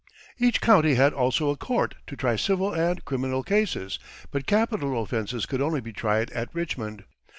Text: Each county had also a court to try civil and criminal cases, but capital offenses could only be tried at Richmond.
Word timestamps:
Each 0.39 0.59
county 0.59 0.95
had 0.95 1.13
also 1.13 1.51
a 1.51 1.55
court 1.55 1.93
to 2.07 2.15
try 2.15 2.35
civil 2.35 2.73
and 2.73 3.05
criminal 3.05 3.43
cases, 3.43 3.99
but 4.31 4.47
capital 4.47 4.99
offenses 4.99 5.45
could 5.45 5.61
only 5.61 5.79
be 5.79 5.93
tried 5.93 6.31
at 6.31 6.49
Richmond. 6.55 7.03